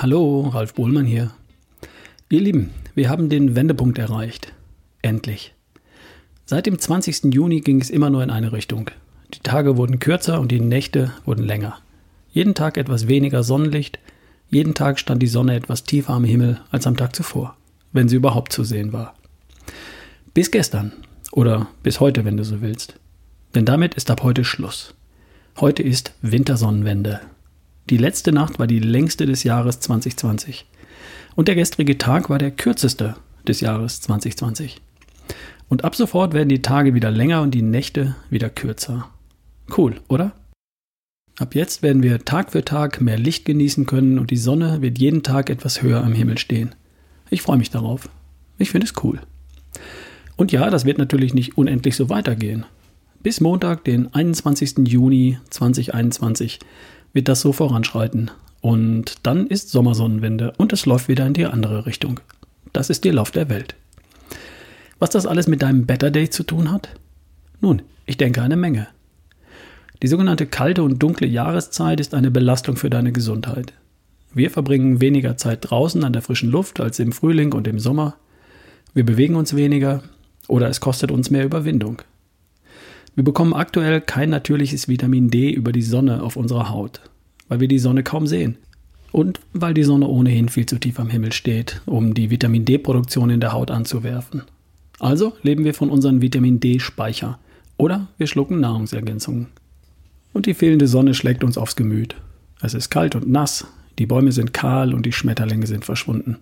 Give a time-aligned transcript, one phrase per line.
[0.00, 1.32] Hallo, Ralf Bohlmann hier.
[2.28, 4.52] Ihr Lieben, wir haben den Wendepunkt erreicht.
[5.02, 5.54] Endlich.
[6.44, 7.34] Seit dem 20.
[7.34, 8.92] Juni ging es immer nur in eine Richtung.
[9.34, 11.80] Die Tage wurden kürzer und die Nächte wurden länger.
[12.30, 13.98] Jeden Tag etwas weniger Sonnenlicht,
[14.48, 17.56] jeden Tag stand die Sonne etwas tiefer am Himmel als am Tag zuvor,
[17.92, 19.16] wenn sie überhaupt zu sehen war.
[20.32, 20.92] Bis gestern
[21.32, 22.94] oder bis heute, wenn du so willst.
[23.56, 24.94] Denn damit ist ab heute Schluss.
[25.56, 27.20] Heute ist Wintersonnenwende.
[27.90, 30.66] Die letzte Nacht war die längste des Jahres 2020.
[31.36, 33.16] Und der gestrige Tag war der kürzeste
[33.46, 34.82] des Jahres 2020.
[35.70, 39.08] Und ab sofort werden die Tage wieder länger und die Nächte wieder kürzer.
[39.74, 40.32] Cool, oder?
[41.38, 44.98] Ab jetzt werden wir Tag für Tag mehr Licht genießen können und die Sonne wird
[44.98, 46.74] jeden Tag etwas höher am Himmel stehen.
[47.30, 48.10] Ich freue mich darauf.
[48.58, 49.20] Ich finde es cool.
[50.36, 52.66] Und ja, das wird natürlich nicht unendlich so weitergehen.
[53.28, 54.88] Bis Montag, den 21.
[54.88, 56.60] Juni 2021,
[57.12, 58.30] wird das so voranschreiten.
[58.62, 62.20] Und dann ist Sommersonnenwende und es läuft wieder in die andere Richtung.
[62.72, 63.74] Das ist der Lauf der Welt.
[64.98, 66.88] Was das alles mit deinem Better Day zu tun hat?
[67.60, 68.88] Nun, ich denke eine Menge.
[70.00, 73.74] Die sogenannte kalte und dunkle Jahreszeit ist eine Belastung für deine Gesundheit.
[74.32, 78.16] Wir verbringen weniger Zeit draußen an der frischen Luft als im Frühling und im Sommer.
[78.94, 80.02] Wir bewegen uns weniger
[80.46, 82.00] oder es kostet uns mehr Überwindung.
[83.18, 87.00] Wir bekommen aktuell kein natürliches Vitamin D über die Sonne auf unserer Haut,
[87.48, 88.58] weil wir die Sonne kaum sehen.
[89.10, 93.30] Und weil die Sonne ohnehin viel zu tief am Himmel steht, um die Vitamin D-Produktion
[93.30, 94.42] in der Haut anzuwerfen.
[95.00, 97.40] Also leben wir von unseren Vitamin D-Speicher
[97.76, 99.48] oder wir schlucken Nahrungsergänzungen.
[100.32, 102.14] Und die fehlende Sonne schlägt uns aufs Gemüt.
[102.60, 103.66] Es ist kalt und nass,
[103.98, 106.36] die Bäume sind kahl und die Schmetterlinge sind verschwunden.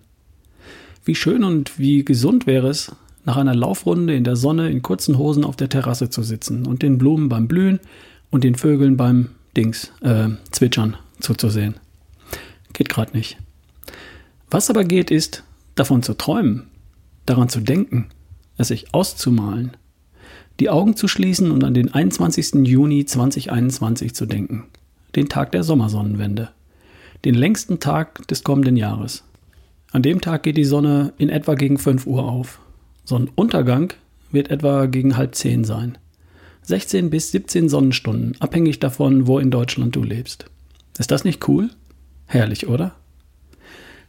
[1.05, 2.91] Wie schön und wie gesund wäre es,
[3.27, 6.81] nach einer Laufrunde in der Sonne in kurzen Hosen auf der Terrasse zu sitzen und
[6.81, 7.81] den Blumen beim Blühen
[8.29, 11.75] und den Vögeln beim Dings, äh, Zwitschern zuzusehen.
[12.71, 13.37] Geht gerade nicht.
[14.49, 15.43] Was aber geht, ist,
[15.75, 16.67] davon zu träumen,
[17.25, 18.07] daran zu denken,
[18.55, 19.75] es sich auszumalen,
[20.61, 22.65] die Augen zu schließen und an den 21.
[22.65, 24.67] Juni 2021 zu denken,
[25.17, 26.51] den Tag der Sommersonnenwende,
[27.25, 29.25] den längsten Tag des kommenden Jahres.
[29.91, 32.61] An dem Tag geht die Sonne in etwa gegen 5 Uhr auf
[33.07, 33.93] Sonnenuntergang
[34.31, 35.97] wird etwa gegen halb zehn sein.
[36.63, 40.47] 16 bis 17 Sonnenstunden, abhängig davon, wo in Deutschland du lebst.
[40.99, 41.69] Ist das nicht cool?
[42.25, 42.95] Herrlich, oder?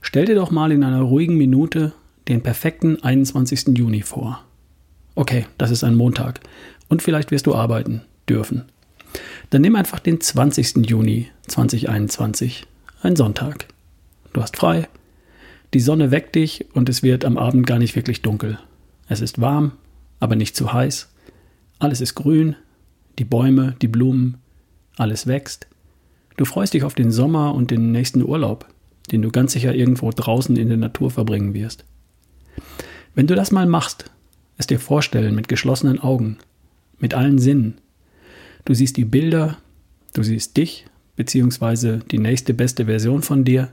[0.00, 1.92] Stell dir doch mal in einer ruhigen Minute
[2.26, 3.78] den perfekten 21.
[3.78, 4.42] Juni vor.
[5.14, 6.40] Okay, das ist ein Montag
[6.88, 8.64] und vielleicht wirst du arbeiten dürfen.
[9.50, 10.90] Dann nimm einfach den 20.
[10.90, 12.66] Juni 2021,
[13.02, 13.68] ein Sonntag.
[14.32, 14.88] Du hast frei,
[15.72, 18.58] die Sonne weckt dich und es wird am Abend gar nicht wirklich dunkel.
[19.08, 19.72] Es ist warm,
[20.20, 21.08] aber nicht zu heiß.
[21.78, 22.56] Alles ist grün,
[23.18, 24.38] die Bäume, die Blumen,
[24.96, 25.66] alles wächst.
[26.36, 28.66] Du freust dich auf den Sommer und den nächsten Urlaub,
[29.10, 31.84] den du ganz sicher irgendwo draußen in der Natur verbringen wirst.
[33.14, 34.10] Wenn du das mal machst,
[34.58, 36.38] es dir vorstellen mit geschlossenen Augen,
[36.98, 37.78] mit allen Sinnen.
[38.64, 39.56] Du siehst die Bilder,
[40.12, 40.86] du siehst dich,
[41.16, 43.72] beziehungsweise die nächste beste Version von dir,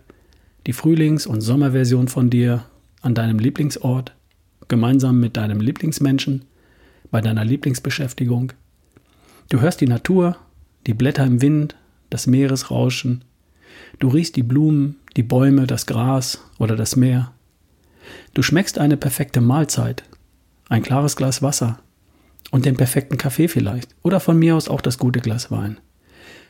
[0.66, 2.66] die Frühlings- und Sommerversion von dir
[3.02, 4.16] an deinem Lieblingsort,
[4.67, 6.45] gemeinsam mit deinem Lieblingsmenschen,
[7.11, 8.53] bei deiner Lieblingsbeschäftigung.
[9.49, 10.38] Du hörst die Natur,
[10.88, 11.75] die Blätter im Wind,
[12.09, 13.23] das Meeresrauschen.
[13.99, 17.31] Du riechst die Blumen, die Bäume, das Gras oder das Meer.
[18.33, 20.03] Du schmeckst eine perfekte Mahlzeit,
[20.69, 21.79] ein klares Glas Wasser
[22.51, 25.77] und den perfekten Kaffee vielleicht oder von mir aus auch das gute Glas Wein.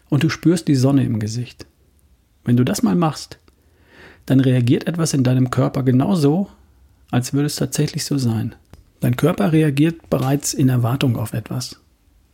[0.09, 1.66] Und du spürst die Sonne im Gesicht.
[2.43, 3.39] Wenn du das mal machst,
[4.25, 6.49] dann reagiert etwas in deinem Körper genauso,
[7.11, 8.55] als würde es tatsächlich so sein.
[8.99, 11.79] Dein Körper reagiert bereits in Erwartung auf etwas.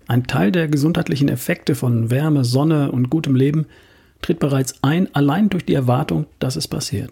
[0.08, 3.66] Ein Teil der gesundheitlichen Effekte von Wärme, Sonne und gutem Leben
[4.22, 7.12] tritt bereits ein, allein durch die Erwartung, dass es passiert.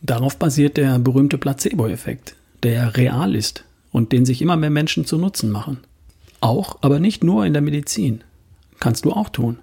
[0.00, 5.18] Darauf basiert der berühmte Placebo-Effekt, der real ist und den sich immer mehr Menschen zu
[5.18, 5.78] Nutzen machen.
[6.40, 8.22] Auch, aber nicht nur in der Medizin.
[8.80, 9.58] Kannst du auch tun.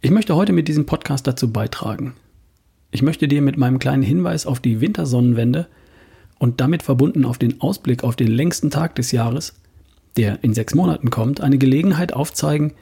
[0.00, 2.14] Ich möchte heute mit diesem Podcast dazu beitragen.
[2.90, 5.68] Ich möchte dir mit meinem kleinen Hinweis auf die Wintersonnenwende
[6.38, 9.54] und damit verbunden auf den Ausblick auf den längsten Tag des Jahres,
[10.16, 12.72] der in sechs Monaten kommt, eine Gelegenheit aufzeigen,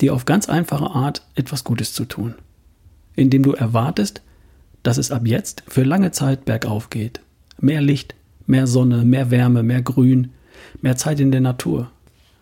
[0.00, 2.34] dir auf ganz einfache Art etwas Gutes zu tun,
[3.16, 4.22] indem du erwartest,
[4.82, 7.20] dass es ab jetzt für lange Zeit bergauf geht.
[7.60, 8.14] Mehr Licht,
[8.46, 10.32] mehr Sonne, mehr Wärme, mehr Grün,
[10.80, 11.90] mehr Zeit in der Natur.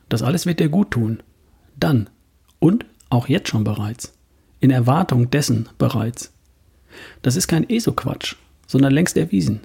[0.09, 1.23] Das alles wird dir gut tun.
[1.79, 2.11] Dann
[2.59, 4.13] und auch jetzt schon bereits.
[4.61, 6.33] In Erwartung dessen bereits.
[7.23, 9.61] Das ist kein ESO-Quatsch, sondern längst erwiesen.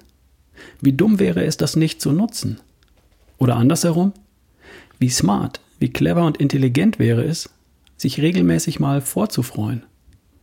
[0.80, 2.60] Wie dumm wäre es, das nicht zu nutzen?
[3.38, 4.12] Oder andersherum?
[4.98, 7.50] Wie smart, wie clever und intelligent wäre es,
[7.96, 9.82] sich regelmäßig mal vorzufreuen?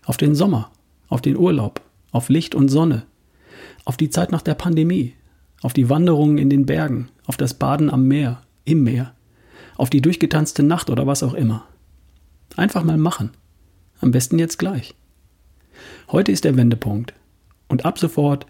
[0.06, 0.72] Auf den Sommer,
[1.08, 1.82] auf den Urlaub,
[2.12, 3.04] auf Licht und Sonne,
[3.86, 5.14] auf die Zeit nach der Pandemie,
[5.62, 9.14] auf die Wanderungen in den Bergen, auf das Baden am Meer, im Meer,
[9.76, 11.66] auf die durchgetanzte Nacht oder was auch immer.
[12.56, 13.32] Einfach mal machen.
[14.02, 14.96] Am besten jetzt gleich.
[16.12, 17.14] Heute ist der Wendepunkt.
[17.68, 18.46] Und ab sofort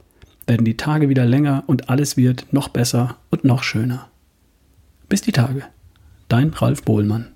[0.48, 4.10] werden die Tage wieder länger und alles wird noch besser und noch schöner.
[5.08, 5.64] Bis die Tage.
[6.28, 7.28] Dein Ralf Bohlmann.